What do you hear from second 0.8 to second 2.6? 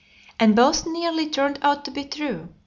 nearly turned out to be true.